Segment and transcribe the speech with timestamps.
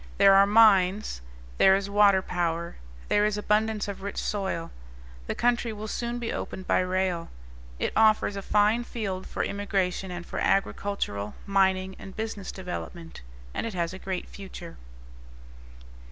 [0.17, 1.21] There are mines;
[1.59, 4.71] there is water power; there is abundance of rich soil.
[5.27, 7.29] The country will soon be opened by rail.
[7.77, 13.21] It offers a fine field for immigration and for agricultural, mining, and business development;
[13.53, 14.77] and it has a great future.